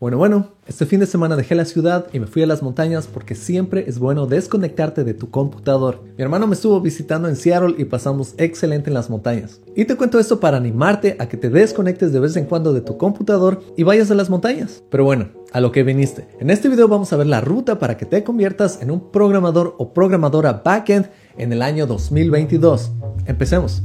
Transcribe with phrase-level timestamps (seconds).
[0.00, 3.08] Bueno, bueno, este fin de semana dejé la ciudad y me fui a las montañas
[3.08, 6.04] porque siempre es bueno desconectarte de tu computador.
[6.16, 9.60] Mi hermano me estuvo visitando en Seattle y pasamos excelente en las montañas.
[9.74, 12.80] Y te cuento esto para animarte a que te desconectes de vez en cuando de
[12.80, 14.84] tu computador y vayas a las montañas.
[14.88, 16.28] Pero bueno, a lo que viniste.
[16.38, 19.74] En este video vamos a ver la ruta para que te conviertas en un programador
[19.78, 22.92] o programadora backend en el año 2022.
[23.26, 23.82] Empecemos.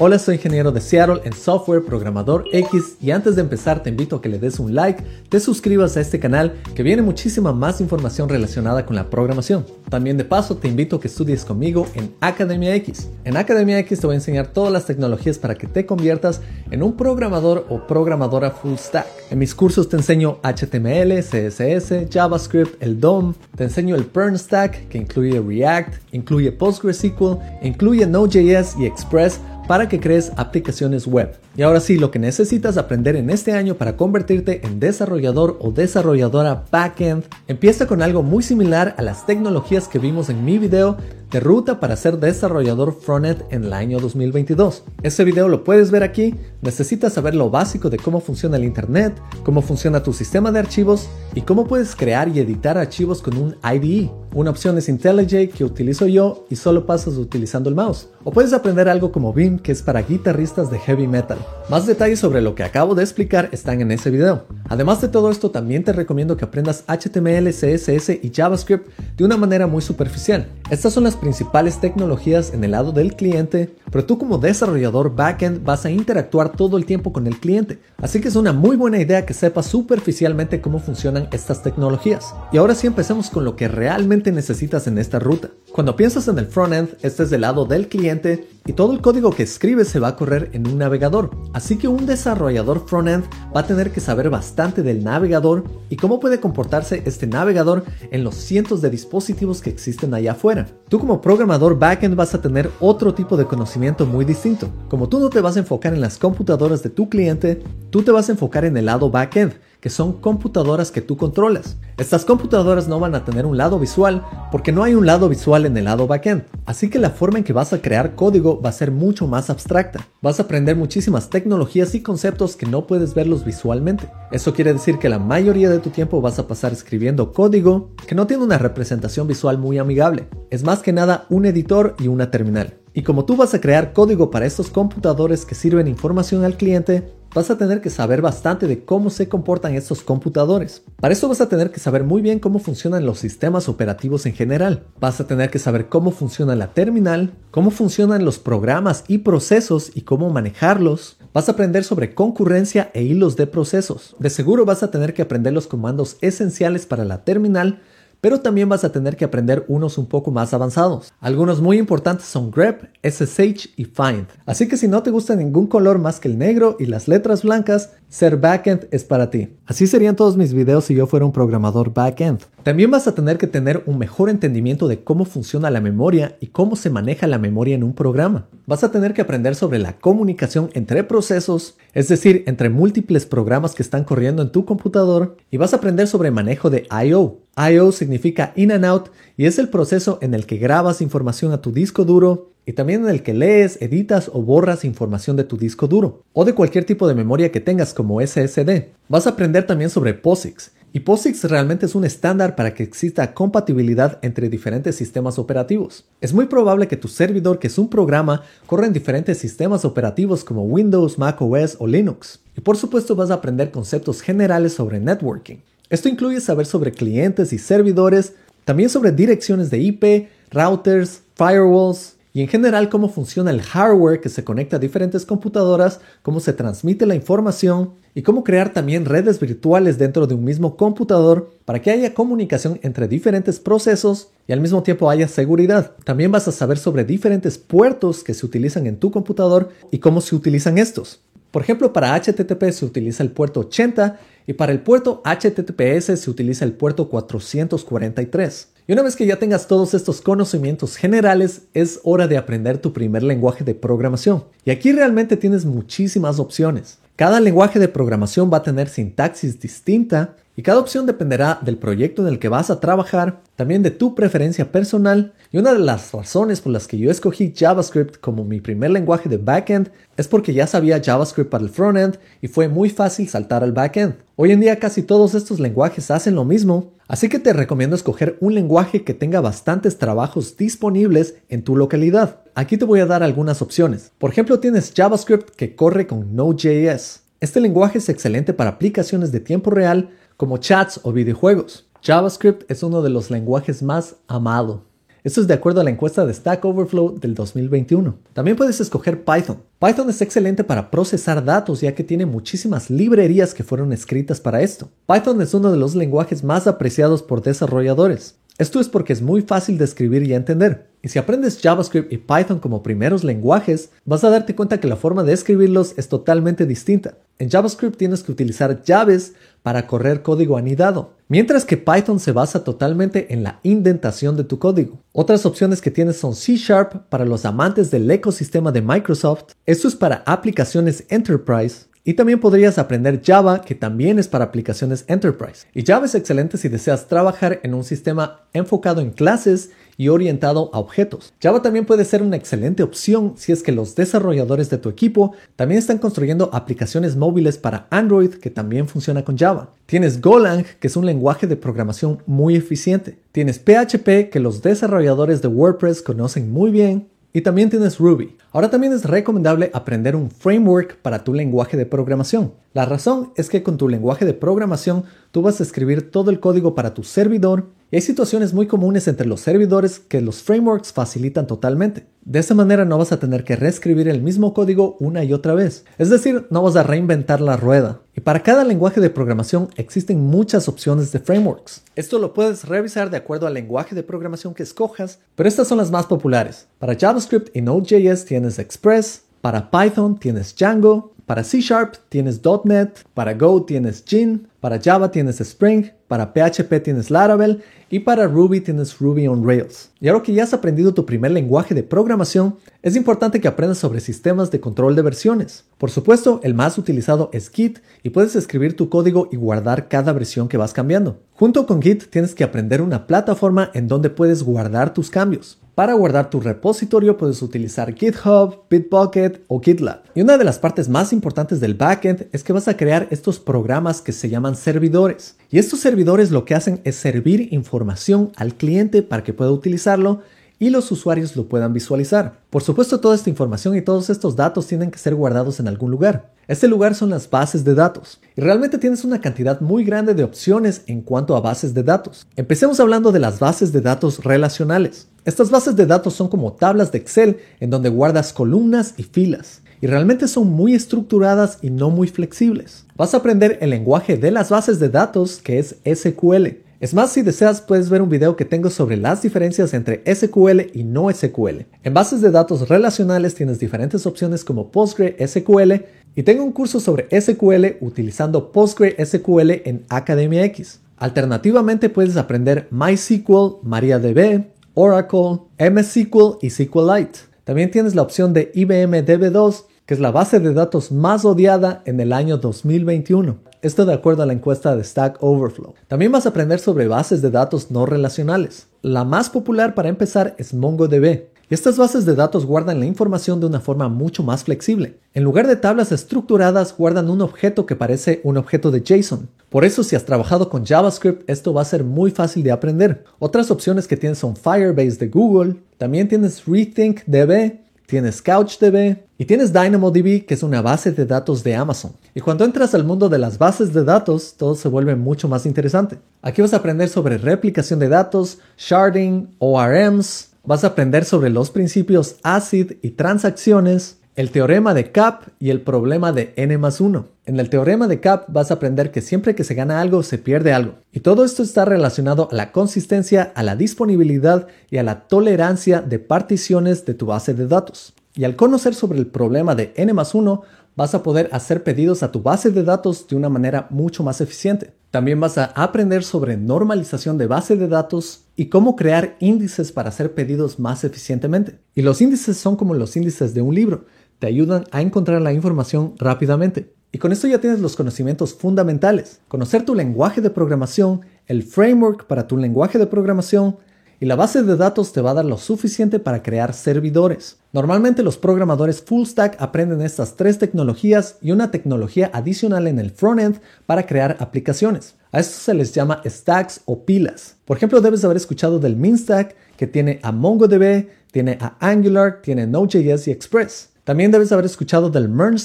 [0.00, 4.14] Hola, soy ingeniero de Seattle en software programador X y antes de empezar te invito
[4.14, 7.80] a que le des un like, te suscribas a este canal que viene muchísima más
[7.80, 9.66] información relacionada con la programación.
[9.90, 13.08] También de paso te invito a que estudies conmigo en Academia X.
[13.24, 16.84] En Academia X te voy a enseñar todas las tecnologías para que te conviertas en
[16.84, 19.06] un programador o programadora full stack.
[19.32, 24.86] En mis cursos te enseño HTML, CSS, JavaScript, el DOM, te enseño el Pern Stack
[24.86, 31.36] que incluye React, incluye PostgreSQL, incluye Node.js y Express para que crees aplicaciones web.
[31.58, 35.72] Y ahora sí, lo que necesitas aprender en este año para convertirte en desarrollador o
[35.72, 40.96] desarrolladora backend empieza con algo muy similar a las tecnologías que vimos en mi video
[41.32, 44.84] de ruta para ser desarrollador frontend en el año 2022.
[45.02, 46.36] Ese video lo puedes ver aquí.
[46.62, 51.08] Necesitas saber lo básico de cómo funciona el internet, cómo funciona tu sistema de archivos
[51.34, 54.10] y cómo puedes crear y editar archivos con un IDE.
[54.32, 58.08] Una opción es IntelliJ que utilizo yo y solo pasas utilizando el mouse.
[58.24, 61.38] O puedes aprender algo como Vim que es para guitarristas de heavy metal.
[61.68, 64.46] Más detalles sobre lo que acabo de explicar están en ese video.
[64.70, 69.36] Además de todo esto, también te recomiendo que aprendas HTML, CSS y JavaScript de una
[69.36, 70.48] manera muy superficial.
[70.70, 75.62] Estas son las principales tecnologías en el lado del cliente, pero tú como desarrollador backend
[75.62, 77.78] vas a interactuar todo el tiempo con el cliente.
[77.98, 82.34] Así que es una muy buena idea que sepas superficialmente cómo funcionan estas tecnologías.
[82.50, 85.50] Y ahora sí empecemos con lo que realmente necesitas en esta ruta.
[85.72, 89.32] Cuando piensas en el frontend, este es del lado del cliente y todo el código
[89.32, 91.30] que escribes se va a correr en un navegador.
[91.52, 93.24] Así que un desarrollador frontend
[93.56, 98.22] va a tener que saber bastante del navegador y cómo puede comportarse este navegador en
[98.22, 100.66] los cientos de dispositivos que existen allá afuera.
[100.88, 104.68] Tú como programador backend vas a tener otro tipo de conocimiento muy distinto.
[104.88, 108.10] Como tú no te vas a enfocar en las computadoras de tu cliente, tú te
[108.10, 111.76] vas a enfocar en el lado backend que son computadoras que tú controlas.
[111.98, 115.66] Estas computadoras no van a tener un lado visual porque no hay un lado visual
[115.66, 116.44] en el lado backend.
[116.64, 119.50] Así que la forma en que vas a crear código va a ser mucho más
[119.50, 120.06] abstracta.
[120.22, 124.08] Vas a aprender muchísimas tecnologías y conceptos que no puedes verlos visualmente.
[124.30, 128.14] Eso quiere decir que la mayoría de tu tiempo vas a pasar escribiendo código que
[128.14, 130.28] no tiene una representación visual muy amigable.
[130.50, 132.78] Es más que nada un editor y una terminal.
[132.94, 137.12] Y como tú vas a crear código para estos computadores que sirven información al cliente,
[137.38, 140.82] vas a tener que saber bastante de cómo se comportan estos computadores.
[141.00, 144.34] Para eso vas a tener que saber muy bien cómo funcionan los sistemas operativos en
[144.34, 144.82] general.
[144.98, 149.92] Vas a tener que saber cómo funciona la terminal, cómo funcionan los programas y procesos
[149.94, 151.16] y cómo manejarlos.
[151.32, 154.16] Vas a aprender sobre concurrencia e hilos de procesos.
[154.18, 157.82] De seguro vas a tener que aprender los comandos esenciales para la terminal
[158.20, 161.12] pero también vas a tener que aprender unos un poco más avanzados.
[161.20, 164.26] Algunos muy importantes son grep, SSH y find.
[164.46, 167.42] Así que si no te gusta ningún color más que el negro y las letras
[167.42, 169.56] blancas, ser backend es para ti.
[169.66, 172.40] Así serían todos mis videos si yo fuera un programador backend.
[172.64, 176.48] También vas a tener que tener un mejor entendimiento de cómo funciona la memoria y
[176.48, 178.48] cómo se maneja la memoria en un programa.
[178.66, 183.74] Vas a tener que aprender sobre la comunicación entre procesos, es decir, entre múltiples programas
[183.74, 187.38] que están corriendo en tu computador, y vas a aprender sobre manejo de I.O.
[187.56, 187.92] I.O.
[187.92, 191.72] significa in and out y es el proceso en el que grabas información a tu
[191.72, 195.88] disco duro y también en el que lees, editas o borras información de tu disco
[195.88, 198.90] duro o de cualquier tipo de memoria que tengas como SSD.
[199.08, 203.34] Vas a aprender también sobre POSIX y POSIX realmente es un estándar para que exista
[203.34, 206.04] compatibilidad entre diferentes sistemas operativos.
[206.20, 210.44] Es muy probable que tu servidor, que es un programa, corra en diferentes sistemas operativos
[210.44, 212.40] como Windows, Mac OS o Linux.
[212.56, 215.58] Y por supuesto vas a aprender conceptos generales sobre networking.
[215.90, 218.34] Esto incluye saber sobre clientes y servidores,
[218.64, 224.28] también sobre direcciones de IP, routers, firewalls y en general cómo funciona el hardware que
[224.28, 229.40] se conecta a diferentes computadoras, cómo se transmite la información y cómo crear también redes
[229.40, 234.60] virtuales dentro de un mismo computador para que haya comunicación entre diferentes procesos y al
[234.60, 235.92] mismo tiempo haya seguridad.
[236.04, 240.20] También vas a saber sobre diferentes puertos que se utilizan en tu computador y cómo
[240.20, 241.20] se utilizan estos.
[241.50, 246.30] Por ejemplo, para HTTP se utiliza el puerto 80 y para el puerto HTTPS se
[246.30, 248.68] utiliza el puerto 443.
[248.88, 252.94] Y una vez que ya tengas todos estos conocimientos generales, es hora de aprender tu
[252.94, 254.44] primer lenguaje de programación.
[254.64, 256.96] Y aquí realmente tienes muchísimas opciones.
[257.14, 262.22] Cada lenguaje de programación va a tener sintaxis distinta y cada opción dependerá del proyecto
[262.22, 266.10] en el que vas a trabajar, también de tu preferencia personal y una de las
[266.10, 270.52] razones por las que yo escogí JavaScript como mi primer lenguaje de backend es porque
[270.52, 274.16] ya sabía JavaScript para el frontend y fue muy fácil saltar al backend.
[274.34, 278.36] Hoy en día casi todos estos lenguajes hacen lo mismo, así que te recomiendo escoger
[278.40, 282.40] un lenguaje que tenga bastantes trabajos disponibles en tu localidad.
[282.56, 284.10] Aquí te voy a dar algunas opciones.
[284.18, 287.20] Por ejemplo, tienes JavaScript que corre con Node.js.
[287.40, 291.88] Este lenguaje es excelente para aplicaciones de tiempo real como chats o videojuegos.
[292.00, 294.82] JavaScript es uno de los lenguajes más amados.
[295.24, 298.16] Esto es de acuerdo a la encuesta de Stack Overflow del 2021.
[298.34, 299.58] También puedes escoger Python.
[299.80, 304.62] Python es excelente para procesar datos ya que tiene muchísimas librerías que fueron escritas para
[304.62, 304.88] esto.
[305.12, 308.36] Python es uno de los lenguajes más apreciados por desarrolladores.
[308.58, 310.88] Esto es porque es muy fácil de escribir y entender.
[311.00, 314.96] Y si aprendes JavaScript y Python como primeros lenguajes, vas a darte cuenta que la
[314.96, 317.18] forma de escribirlos es totalmente distinta.
[317.38, 319.34] En JavaScript tienes que utilizar llaves
[319.68, 324.58] para correr código anidado, mientras que Python se basa totalmente en la indentación de tu
[324.58, 325.02] código.
[325.12, 329.86] Otras opciones que tienes son C Sharp para los amantes del ecosistema de Microsoft, esto
[329.86, 335.66] es para aplicaciones Enterprise, y también podrías aprender Java, que también es para aplicaciones Enterprise.
[335.74, 339.68] Y Java es excelente si deseas trabajar en un sistema enfocado en clases
[339.98, 341.34] y orientado a objetos.
[341.42, 345.32] Java también puede ser una excelente opción si es que los desarrolladores de tu equipo
[345.56, 349.70] también están construyendo aplicaciones móviles para Android que también funciona con Java.
[349.84, 353.18] Tienes Golang, que es un lenguaje de programación muy eficiente.
[353.32, 357.08] Tienes PHP, que los desarrolladores de WordPress conocen muy bien.
[357.32, 358.36] Y también tienes Ruby.
[358.52, 362.52] Ahora también es recomendable aprender un framework para tu lenguaje de programación.
[362.78, 365.02] La razón es que con tu lenguaje de programación
[365.32, 369.08] tú vas a escribir todo el código para tu servidor y hay situaciones muy comunes
[369.08, 372.06] entre los servidores que los frameworks facilitan totalmente.
[372.24, 375.54] De esa manera no vas a tener que reescribir el mismo código una y otra
[375.54, 375.86] vez.
[375.98, 378.02] Es decir, no vas a reinventar la rueda.
[378.14, 381.82] Y para cada lenguaje de programación existen muchas opciones de frameworks.
[381.96, 385.78] Esto lo puedes revisar de acuerdo al lenguaje de programación que escojas, pero estas son
[385.78, 386.68] las más populares.
[386.78, 393.04] Para JavaScript y Node.js tienes Express, para Python tienes Django, para C Sharp tienes .NET,
[393.12, 398.62] para Go tienes Gin, para Java tienes Spring, para PHP tienes Laravel y para Ruby
[398.62, 399.90] tienes Ruby on Rails.
[400.00, 403.76] Y ahora que ya has aprendido tu primer lenguaje de programación, es importante que aprendas
[403.76, 405.66] sobre sistemas de control de versiones.
[405.76, 410.14] Por supuesto, el más utilizado es Git y puedes escribir tu código y guardar cada
[410.14, 411.20] versión que vas cambiando.
[411.34, 415.58] Junto con Git tienes que aprender una plataforma en donde puedes guardar tus cambios.
[415.78, 420.02] Para guardar tu repositorio puedes utilizar GitHub, Bitbucket o GitLab.
[420.12, 423.38] Y una de las partes más importantes del backend es que vas a crear estos
[423.38, 425.36] programas que se llaman servidores.
[425.52, 430.22] Y estos servidores lo que hacen es servir información al cliente para que pueda utilizarlo
[430.58, 432.40] y los usuarios lo puedan visualizar.
[432.50, 435.92] Por supuesto, toda esta información y todos estos datos tienen que ser guardados en algún
[435.92, 436.32] lugar.
[436.48, 440.24] Este lugar son las bases de datos y realmente tienes una cantidad muy grande de
[440.24, 442.26] opciones en cuanto a bases de datos.
[442.36, 445.08] Empecemos hablando de las bases de datos relacionales.
[445.28, 449.60] Estas bases de datos son como tablas de Excel en donde guardas columnas y filas
[449.78, 452.86] y realmente son muy estructuradas y no muy flexibles.
[452.96, 457.12] Vas a aprender el lenguaje de las bases de datos que es SQL es más,
[457.12, 461.12] si deseas puedes ver un video que tengo sobre las diferencias entre SQL y no
[461.12, 461.66] SQL.
[461.82, 465.72] En bases de datos relacionales tienes diferentes opciones como PostgreSQL
[466.14, 470.80] y tengo un curso sobre SQL utilizando PostgreSQL en Academia X.
[470.96, 474.44] Alternativamente puedes aprender MySQL, MariaDB,
[474.80, 477.18] Oracle, MSQL y SQLite.
[477.42, 481.82] También tienes la opción de IBM DB2, que es la base de datos más odiada
[481.84, 483.38] en el año 2021.
[483.60, 485.74] Esto de acuerdo a la encuesta de Stack Overflow.
[485.88, 488.68] También vas a aprender sobre bases de datos no relacionales.
[488.80, 491.24] La más popular para empezar es MongoDB.
[491.50, 494.98] Estas bases de datos guardan la información de una forma mucho más flexible.
[495.14, 499.30] En lugar de tablas estructuradas, guardan un objeto que parece un objeto de JSON.
[499.48, 503.02] Por eso si has trabajado con JavaScript, esto va a ser muy fácil de aprender.
[503.18, 509.50] Otras opciones que tienes son Firebase de Google, también tienes RethinkDB, tienes CouchDB y tienes
[509.50, 511.92] DynamoDB, que es una base de datos de Amazon.
[512.14, 515.46] Y cuando entras al mundo de las bases de datos, todo se vuelve mucho más
[515.46, 515.98] interesante.
[516.20, 521.50] Aquí vas a aprender sobre replicación de datos, sharding, ORMs, vas a aprender sobre los
[521.50, 527.06] principios ACID y transacciones, el teorema de CAP y el problema de n más 1.
[527.26, 530.16] En el teorema de CAP vas a aprender que siempre que se gana algo se
[530.16, 530.76] pierde algo.
[530.90, 535.82] Y todo esto está relacionado a la consistencia, a la disponibilidad y a la tolerancia
[535.82, 537.92] de particiones de tu base de datos.
[538.14, 540.44] Y al conocer sobre el problema de n más 1,
[540.76, 544.22] vas a poder hacer pedidos a tu base de datos de una manera mucho más
[544.22, 544.72] eficiente.
[544.90, 549.90] También vas a aprender sobre normalización de base de datos y cómo crear índices para
[549.90, 551.58] hacer pedidos más eficientemente.
[551.74, 553.84] Y los índices son como los índices de un libro
[554.18, 556.74] te ayudan a encontrar la información rápidamente.
[556.90, 559.20] Y con esto ya tienes los conocimientos fundamentales.
[559.28, 563.56] Conocer tu lenguaje de programación, el framework para tu lenguaje de programación,
[564.00, 567.38] y la base de datos te va a dar lo suficiente para crear servidores.
[567.52, 572.90] Normalmente los programadores full stack aprenden estas tres tecnologías y una tecnología adicional en el
[572.90, 574.94] frontend para crear aplicaciones.
[575.10, 577.36] A esto se les llama stacks o pilas.
[577.44, 582.46] Por ejemplo, debes haber escuchado del MinStack que tiene a MongoDB, tiene a Angular, tiene
[582.46, 583.70] Node.js y Express.
[583.84, 585.38] También debes haber escuchado del MERN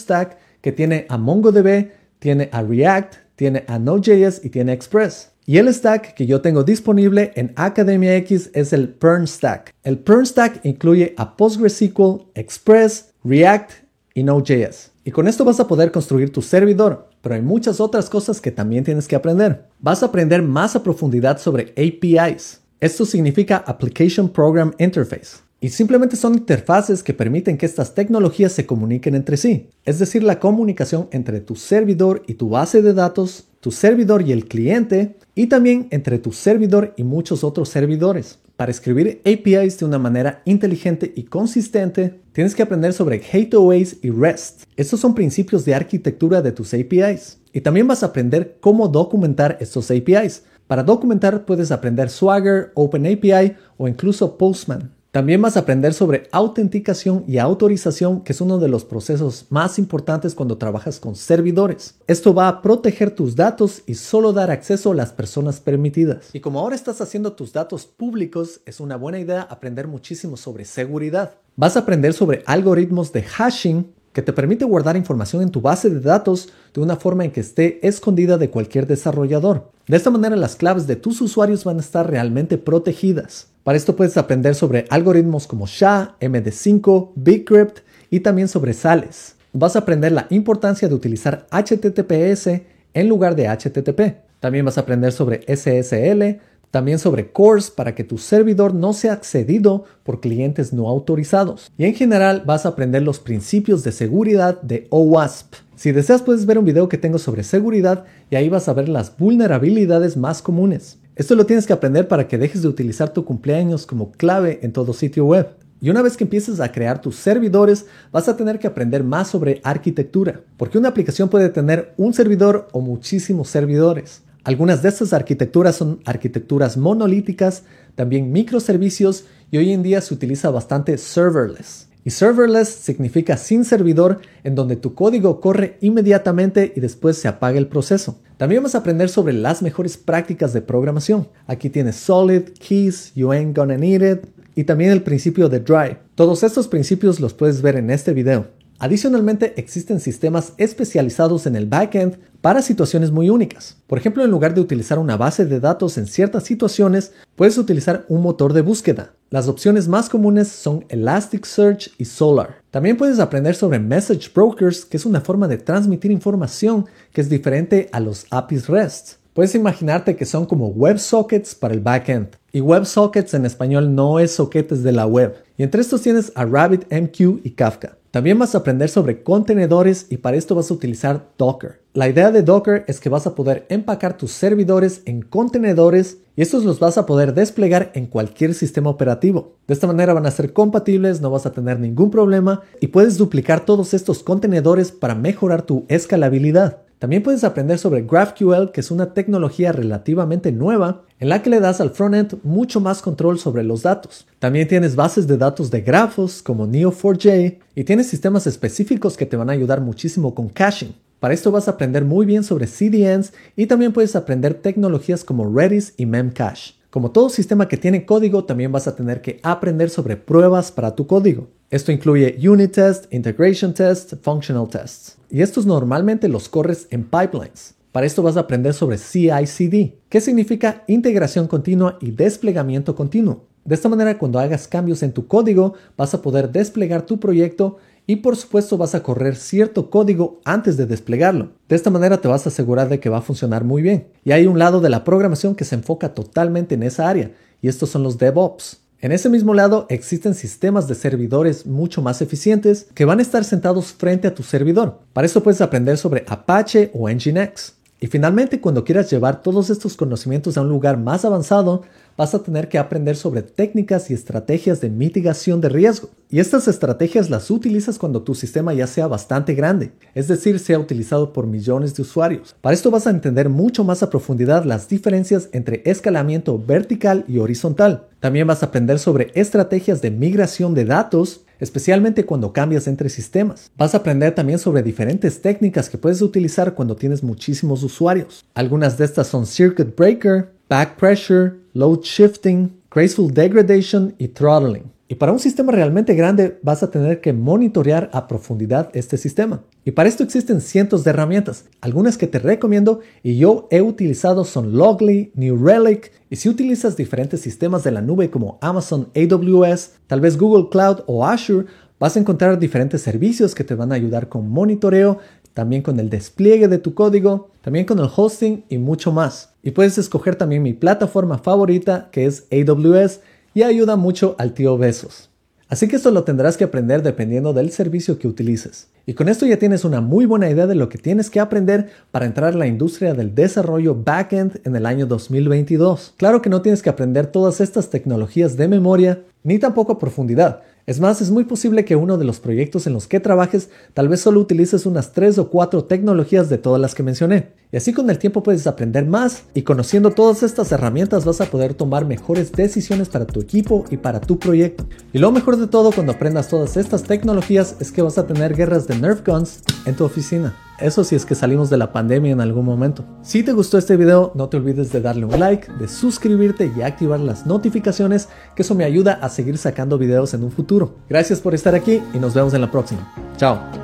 [0.61, 5.32] que tiene a MongoDB, tiene a React, tiene a Node.js y tiene Express.
[5.45, 9.73] Y el stack que yo tengo disponible en Academia X es el Pern Stack.
[9.83, 13.71] El Pern Stack incluye a PostgreSQL, Express, React
[14.13, 14.91] y Node.js.
[15.03, 18.51] Y con esto vas a poder construir tu servidor, pero hay muchas otras cosas que
[18.51, 19.65] también tienes que aprender.
[19.79, 22.61] Vas a aprender más a profundidad sobre APIs.
[22.79, 25.39] Esto significa Application Program Interface.
[25.59, 30.23] Y simplemente son interfaces que permiten que estas tecnologías se comuniquen entre sí, es decir,
[30.23, 35.15] la comunicación entre tu servidor y tu base de datos, tu servidor y el cliente,
[35.35, 38.39] y también entre tu servidor y muchos otros servidores.
[38.57, 44.09] Para escribir APIs de una manera inteligente y consistente, tienes que aprender sobre gateways y
[44.09, 44.63] REST.
[44.75, 47.39] Estos son principios de arquitectura de tus APIs.
[47.53, 50.43] Y también vas a aprender cómo documentar estos APIs.
[50.67, 54.91] Para documentar puedes aprender Swagger, OpenAPI o incluso Postman.
[55.13, 59.77] También vas a aprender sobre autenticación y autorización, que es uno de los procesos más
[59.77, 61.99] importantes cuando trabajas con servidores.
[62.07, 66.31] Esto va a proteger tus datos y solo dar acceso a las personas permitidas.
[66.33, 70.65] Y como ahora estás haciendo tus datos públicos, es una buena idea aprender muchísimo sobre
[70.65, 71.35] seguridad.
[71.55, 75.89] Vas a aprender sobre algoritmos de hashing que te permite guardar información en tu base
[75.89, 79.71] de datos de una forma en que esté escondida de cualquier desarrollador.
[79.87, 83.47] De esta manera las claves de tus usuarios van a estar realmente protegidas.
[83.63, 87.79] Para esto puedes aprender sobre algoritmos como SHA, MD5, Bcrypt
[88.09, 89.35] y también sobre sales.
[89.51, 92.61] Vas a aprender la importancia de utilizar HTTPS
[92.93, 94.17] en lugar de HTTP.
[94.39, 96.41] También vas a aprender sobre SSL,
[96.73, 101.71] también sobre cores para que tu servidor no sea accedido por clientes no autorizados.
[101.77, 105.53] Y en general vas a aprender los principios de seguridad de OWASP.
[105.75, 108.89] Si deseas puedes ver un video que tengo sobre seguridad y ahí vas a ver
[108.89, 110.97] las vulnerabilidades más comunes.
[111.15, 114.73] Esto lo tienes que aprender para que dejes de utilizar tu cumpleaños como clave en
[114.73, 115.49] todo sitio web.
[115.79, 119.27] Y una vez que empieces a crear tus servidores, vas a tener que aprender más
[119.27, 124.23] sobre arquitectura, porque una aplicación puede tener un servidor o muchísimos servidores.
[124.43, 127.63] Algunas de estas arquitecturas son arquitecturas monolíticas,
[127.95, 131.87] también microservicios y hoy en día se utiliza bastante serverless.
[132.03, 137.57] Y serverless significa sin servidor en donde tu código corre inmediatamente y después se apaga
[137.57, 138.19] el proceso.
[138.35, 141.29] También vamos a aprender sobre las mejores prácticas de programación.
[141.47, 145.97] Aquí tienes Solid, Keys, You Ain't Gonna Need It y también el principio de Dry.
[146.15, 148.47] Todos estos principios los puedes ver en este video.
[148.83, 153.77] Adicionalmente, existen sistemas especializados en el backend para situaciones muy únicas.
[153.87, 158.03] Por ejemplo, en lugar de utilizar una base de datos en ciertas situaciones, puedes utilizar
[158.09, 159.13] un motor de búsqueda.
[159.29, 162.57] Las opciones más comunes son Elasticsearch y Solar.
[162.71, 167.29] También puedes aprender sobre Message Brokers, que es una forma de transmitir información que es
[167.29, 169.13] diferente a los APIs REST.
[169.31, 172.35] Puedes imaginarte que son como WebSockets para el backend.
[172.51, 175.37] Y WebSockets en español no es soquetes de la web.
[175.55, 177.95] Y entre estos tienes a RabbitMQ y Kafka.
[178.13, 181.81] También vas a aprender sobre contenedores y para esto vas a utilizar Docker.
[181.95, 186.43] La idea de Docker es que vas a poder empacar tus servidores en contenedores y
[186.43, 189.55] estos los vas a poder desplegar en cualquier sistema operativo.
[189.65, 193.17] De esta manera van a ser compatibles, no vas a tener ningún problema y puedes
[193.17, 196.82] duplicar todos estos contenedores para mejorar tu escalabilidad.
[197.03, 201.59] También puedes aprender sobre GraphQL, que es una tecnología relativamente nueva en la que le
[201.59, 204.25] das al frontend mucho más control sobre los datos.
[204.39, 209.35] También tienes bases de datos de grafos como Neo4j y tienes sistemas específicos que te
[209.35, 210.93] van a ayudar muchísimo con caching.
[211.19, 215.53] Para esto vas a aprender muy bien sobre CDNs y también puedes aprender tecnologías como
[215.53, 216.75] Redis y Memcache.
[216.93, 220.93] Como todo sistema que tiene código, también vas a tener que aprender sobre pruebas para
[220.93, 221.47] tu código.
[221.71, 225.17] Esto incluye unit test, integration test, functional tests.
[225.31, 227.73] Y estos normalmente los corres en pipelines.
[227.91, 233.47] Para esto vas a aprender sobre CI/CD, que significa integración continua y desplegamiento continuo.
[233.65, 237.77] De esta manera, cuando hagas cambios en tu código, vas a poder desplegar tu proyecto
[238.05, 241.51] y por supuesto vas a correr cierto código antes de desplegarlo.
[241.69, 244.07] De esta manera te vas a asegurar de que va a funcionar muy bien.
[244.23, 247.31] Y hay un lado de la programación que se enfoca totalmente en esa área,
[247.61, 248.79] y estos son los DevOps.
[248.99, 253.43] En ese mismo lado existen sistemas de servidores mucho más eficientes que van a estar
[253.43, 254.99] sentados frente a tu servidor.
[255.11, 257.73] Para eso puedes aprender sobre Apache o Nginx.
[257.99, 261.83] Y finalmente, cuando quieras llevar todos estos conocimientos a un lugar más avanzado,
[262.17, 266.09] vas a tener que aprender sobre técnicas y estrategias de mitigación de riesgo.
[266.29, 270.79] Y estas estrategias las utilizas cuando tu sistema ya sea bastante grande, es decir, sea
[270.79, 272.55] utilizado por millones de usuarios.
[272.61, 277.37] Para esto vas a entender mucho más a profundidad las diferencias entre escalamiento vertical y
[277.37, 278.07] horizontal.
[278.19, 283.71] También vas a aprender sobre estrategias de migración de datos, especialmente cuando cambias entre sistemas.
[283.77, 288.45] Vas a aprender también sobre diferentes técnicas que puedes utilizar cuando tienes muchísimos usuarios.
[288.53, 294.92] Algunas de estas son Circuit Breaker, Back Pressure, Load Shifting, Graceful Degradation y Throttling.
[295.13, 299.61] Y para un sistema realmente grande vas a tener que monitorear a profundidad este sistema.
[299.85, 301.65] Y para esto existen cientos de herramientas.
[301.81, 306.11] Algunas que te recomiendo y yo he utilizado son Logly, New Relic.
[306.31, 311.01] Y si utilizas diferentes sistemas de la nube como Amazon AWS, tal vez Google Cloud
[311.05, 311.67] o Azure,
[311.99, 315.19] vas a encontrar diferentes servicios que te van a ayudar con monitoreo,
[315.53, 319.53] también con el despliegue de tu código, también con el hosting y mucho más.
[319.61, 323.19] Y puedes escoger también mi plataforma favorita que es AWS
[323.53, 325.29] y ayuda mucho al tío Besos.
[325.69, 328.89] Así que esto lo tendrás que aprender dependiendo del servicio que utilices.
[329.07, 331.89] Y con esto ya tienes una muy buena idea de lo que tienes que aprender
[332.11, 336.13] para entrar a la industria del desarrollo backend en el año 2022.
[336.17, 340.61] Claro que no tienes que aprender todas estas tecnologías de memoria, ni tampoco a profundidad,
[340.85, 344.09] es más, es muy posible que uno de los proyectos en los que trabajes tal
[344.09, 347.53] vez solo utilices unas 3 o 4 tecnologías de todas las que mencioné.
[347.71, 351.45] Y así con el tiempo puedes aprender más y conociendo todas estas herramientas vas a
[351.45, 354.85] poder tomar mejores decisiones para tu equipo y para tu proyecto.
[355.13, 358.53] Y lo mejor de todo cuando aprendas todas estas tecnologías es que vas a tener
[358.53, 360.53] guerras de Nerf Guns en tu oficina.
[360.83, 363.05] Eso si es que salimos de la pandemia en algún momento.
[363.21, 366.81] Si te gustó este video, no te olvides de darle un like, de suscribirte y
[366.81, 370.95] activar las notificaciones, que eso me ayuda a seguir sacando videos en un futuro.
[371.09, 373.09] Gracias por estar aquí y nos vemos en la próxima.
[373.37, 373.82] Chao.